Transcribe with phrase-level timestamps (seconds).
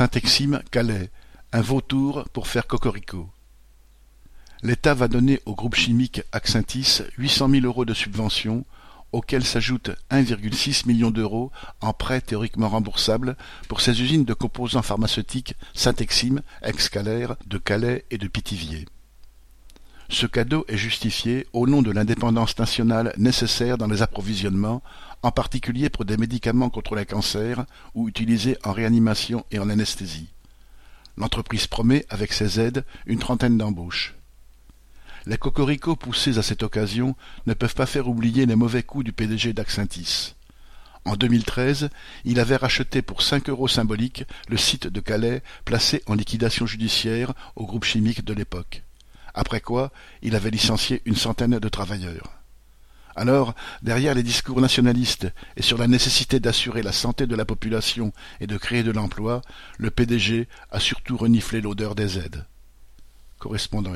[0.00, 1.10] Saint-Exime Calais,
[1.52, 3.28] un vautour pour faire cocorico.
[4.62, 6.22] L'État va donner au groupe chimique
[7.18, 8.64] huit cent mille euros de subvention,
[9.12, 11.52] auxquels s'ajoutent 1,6 million d'euros
[11.82, 13.36] en prêts théoriquement remboursables
[13.68, 18.86] pour ses usines de composants pharmaceutiques Saint-Exime, Excalaire, de Calais et de Pithiviers.
[20.12, 24.82] Ce cadeau est justifié au nom de l'indépendance nationale nécessaire dans les approvisionnements,
[25.22, 27.64] en particulier pour des médicaments contre les cancers
[27.94, 30.26] ou utilisés en réanimation et en anesthésie.
[31.16, 34.16] L'entreprise promet, avec ses aides, une trentaine d'embauches.
[35.26, 37.14] Les cocoricots poussés à cette occasion
[37.46, 40.34] ne peuvent pas faire oublier les mauvais coups du PDG d'Axentis.
[41.04, 41.88] En 2013,
[42.24, 47.32] il avait racheté pour cinq euros symboliques le site de Calais placé en liquidation judiciaire
[47.54, 48.82] au groupe chimique de l'époque
[49.34, 52.40] après quoi il avait licencié une centaine de travailleurs.
[53.16, 58.12] Alors, derrière les discours nationalistes et sur la nécessité d'assurer la santé de la population
[58.40, 59.42] et de créer de l'emploi,
[59.78, 62.46] le PDG a surtout reniflé l'odeur des aides.
[63.38, 63.92] Correspondant.